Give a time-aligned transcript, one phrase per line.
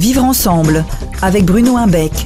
[0.00, 0.82] Vivre ensemble
[1.22, 2.24] avec Bruno Imbeck.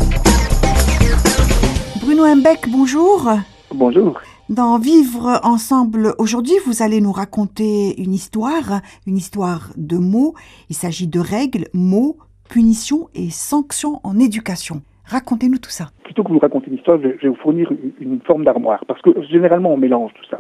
[2.01, 3.29] Bruno Imbeck, bonjour.
[3.75, 4.21] Bonjour.
[4.49, 10.35] Dans Vivre ensemble aujourd'hui, vous allez nous raconter une histoire, une histoire de mots.
[10.71, 12.17] Il s'agit de règles, mots,
[12.49, 14.83] punitions et sanctions en éducation.
[15.07, 15.87] Racontez-nous tout ça.
[16.05, 19.11] Plutôt que vous raconter une histoire, je vais vous fournir une forme d'armoire, parce que
[19.29, 20.39] généralement on mélange tout ça.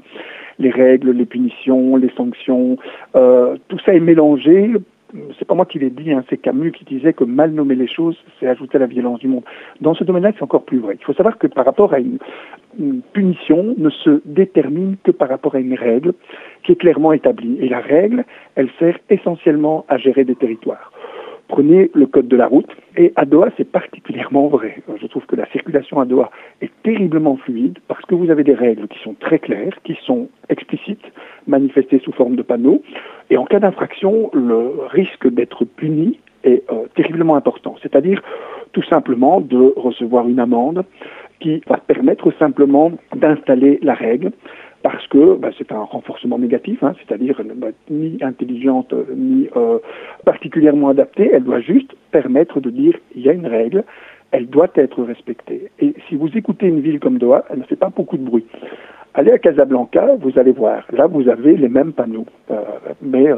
[0.61, 2.77] Les règles, les punitions, les sanctions,
[3.17, 4.71] euh, tout ça est mélangé
[5.39, 7.87] c'est pas moi qui l'ai dit, hein, c'est Camus qui disait que mal nommer les
[7.87, 9.45] choses, c'est ajouter la violence du monde.
[9.81, 10.97] Dans ce domaine-là, c'est encore plus vrai.
[11.01, 12.19] Il faut savoir que par rapport à une,
[12.79, 16.15] une, punition ne se détermine que par rapport à une règle
[16.65, 17.59] qui est clairement établie.
[17.61, 18.25] Et la règle,
[18.57, 20.91] elle sert essentiellement à gérer des territoires.
[21.49, 24.83] Prenez le code de la route, et à Doha, c'est particulièrement vrai.
[25.01, 26.31] Je trouve que la circulation à Doha
[26.63, 30.29] est terriblement fluide parce que vous avez des règles qui sont très claires, qui sont
[30.49, 30.84] explicites,
[31.59, 32.83] manifestées sous forme de panneaux,
[33.31, 37.77] et en cas d'infraction, le risque d'être puni est euh, terriblement important.
[37.83, 38.21] C'est-à-dire
[38.73, 40.85] tout simplement de recevoir une amende
[41.41, 44.31] qui va permettre simplement d'installer la règle
[44.83, 49.79] parce que bah, c'est un renforcement négatif, hein, c'est-à-dire bah, ni intelligente ni euh,
[50.27, 53.85] particulièrement adaptée, elle doit juste permettre de dire il y a une règle,
[54.31, 55.71] elle doit être respectée.
[55.81, 58.45] Et si vous écoutez une ville comme Doha, elle ne fait pas beaucoup de bruit.
[59.17, 62.57] Allez à Casablanca, vous allez voir, là vous avez les mêmes panneaux, euh,
[63.01, 63.37] mais euh,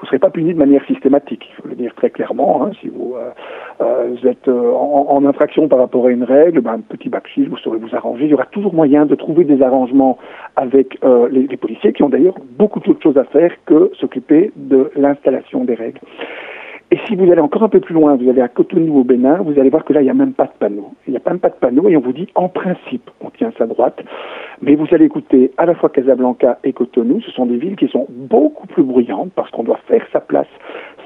[0.00, 2.64] vous ne serez pas puni de manière systématique, il faut le dire très clairement.
[2.64, 3.30] Hein, si vous, euh,
[3.82, 7.08] euh vous êtes euh, en, en, infraction par rapport à une règle, ben, un petit
[7.08, 8.24] backfill, vous saurez vous arranger.
[8.24, 10.16] Il y aura toujours moyen de trouver des arrangements
[10.54, 14.52] avec euh, les, les, policiers qui ont d'ailleurs beaucoup d'autres choses à faire que s'occuper
[14.56, 16.00] de l'installation des règles.
[16.92, 19.42] Et si vous allez encore un peu plus loin, vous allez à Cotonou au Bénin,
[19.42, 20.92] vous allez voir que là, il n'y a même pas de panneau.
[21.06, 23.52] Il n'y a même pas de panneau et on vous dit, en principe, on tient
[23.58, 24.02] sa droite.
[24.62, 27.88] Mais vous allez écouter à la fois Casablanca et Cotonou, ce sont des villes qui
[27.88, 30.48] sont beaucoup plus bruyantes parce qu'on doit faire sa place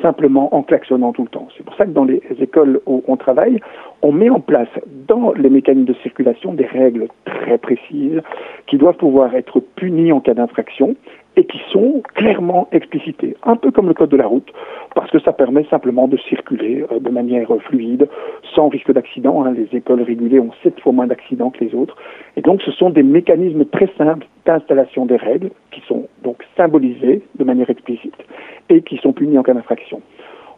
[0.02, 1.48] simplement en klaxonnant tout le temps.
[1.56, 3.60] C'est pour ça que dans les écoles où on travaille,
[4.02, 4.68] on met en place
[5.06, 8.20] dans les mécanismes de circulation des règles très précises
[8.66, 10.96] qui doivent pouvoir être punies en cas d'infraction
[11.36, 14.50] et qui sont clairement explicitées, un peu comme le code de la route,
[14.94, 18.08] parce que ça permet simplement de circuler euh, de manière fluide,
[18.54, 19.44] sans risque d'accident.
[19.44, 19.52] Hein.
[19.52, 21.96] Les écoles régulées ont sept fois moins d'accidents que les autres.
[22.36, 27.22] Et donc ce sont des mécanismes très simples d'installation des règles, qui sont donc symbolisés
[27.36, 28.14] de manière explicite,
[28.68, 30.00] et qui sont punis en cas d'infraction.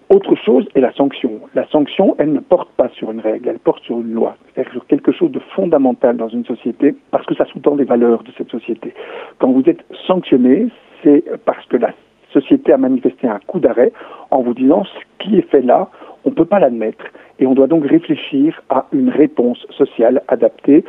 [0.09, 1.41] Autre chose est la sanction.
[1.55, 4.73] La sanction, elle ne porte pas sur une règle, elle porte sur une loi, c'est-à-dire
[4.73, 8.31] sur quelque chose de fondamental dans une société, parce que ça sous-tend les valeurs de
[8.39, 8.95] cette société.
[9.39, 10.69] Quand vous êtes sanctionné,
[11.03, 11.93] c'est parce que la
[12.33, 13.93] société a manifesté un coup d'arrêt
[14.31, 15.89] en vous disant ce qui est fait là,
[16.25, 17.05] on ne peut pas l'admettre
[17.39, 20.85] et on doit donc réfléchir à une réponse sociale adaptée.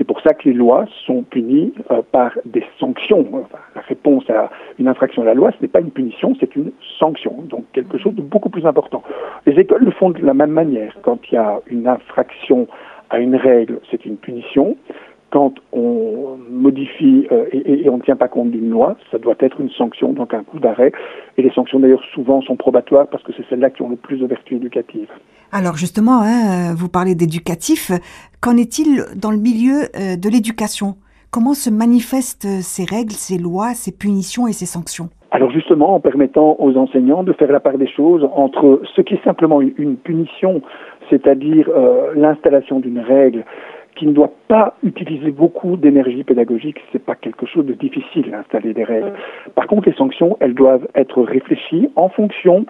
[0.00, 3.44] C'est pour ça que les lois sont punies euh, par des sanctions.
[3.74, 6.72] La réponse à une infraction à la loi, ce n'est pas une punition, c'est une
[6.98, 9.02] sanction, donc quelque chose de beaucoup plus important.
[9.44, 10.96] Les écoles le font de la même manière.
[11.02, 12.66] Quand il y a une infraction
[13.10, 14.74] à une règle, c'est une punition
[15.30, 19.36] quand on modifie euh, et, et, on ne tient pas compte d'une loi, ça doit
[19.40, 20.92] être une sanction, donc un coup d'arrêt.
[21.38, 24.18] Et les sanctions d'ailleurs souvent sont probatoires parce que c'est celles-là qui ont le plus
[24.18, 25.08] de vertu éducative.
[25.52, 27.90] Alors justement, hein, vous parlez d'éducatif.
[28.40, 30.96] Qu'en est-il dans le milieu euh, de l'éducation?
[31.30, 35.10] Comment se manifestent ces règles, ces lois, ces punitions et ces sanctions?
[35.30, 39.14] Alors justement, en permettant aux enseignants de faire la part des choses entre ce qui
[39.14, 40.60] est simplement une, punition,
[41.08, 43.44] c'est-à-dire euh, l'installation d'une règle
[44.00, 46.78] qui ne doit pas utiliser beaucoup d'énergie pédagogique.
[46.90, 49.12] C'est pas quelque chose de difficile d'installer des règles.
[49.54, 52.64] Par contre, les sanctions, elles doivent être réfléchies en fonction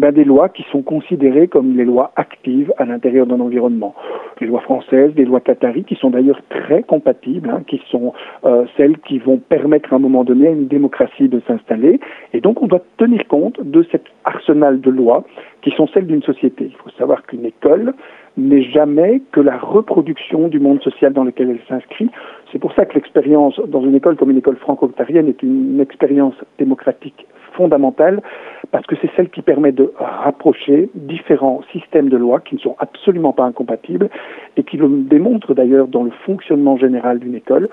[0.00, 3.94] ben, des lois qui sont considérées comme les lois actives à l'intérieur d'un environnement.
[4.40, 8.14] Les lois françaises, les lois qataries, qui sont d'ailleurs très compatibles, hein, qui sont
[8.46, 12.00] euh, celles qui vont permettre à un moment donné à une démocratie de s'installer.
[12.32, 15.22] Et donc on doit tenir compte de cet arsenal de lois
[15.60, 16.64] qui sont celles d'une société.
[16.64, 17.92] Il faut savoir qu'une école
[18.38, 22.08] n'est jamais que la reproduction du monde social dans lequel elle s'inscrit.
[22.50, 26.36] C'est pour ça que l'expérience dans une école comme une école franco-ontarienne est une expérience
[26.58, 28.22] démocratique fondamentale,
[28.70, 32.76] parce que c'est celle qui permet de rapprocher différents systèmes de loi qui ne sont
[32.78, 34.08] absolument pas incompatibles
[34.56, 37.68] et qui le démontrent d'ailleurs dans le fonctionnement général d'une école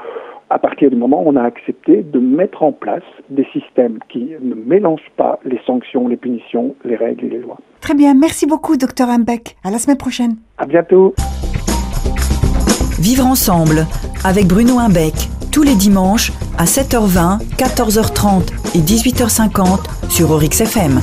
[0.50, 4.32] à partir du moment où on a accepté de mettre en place des systèmes qui
[4.42, 7.58] ne mélangent pas les sanctions, les punitions, les règles et les lois.
[7.82, 9.58] Très bien, merci beaucoup, docteur Imbeck.
[9.64, 10.36] À la semaine prochaine.
[10.58, 11.14] À bientôt.
[13.00, 13.86] Vivre ensemble
[14.26, 15.14] avec Bruno Imbeck
[15.52, 19.80] tous les dimanches à 7h20, 14h30 et 18h50
[20.10, 21.00] sur Orix FM.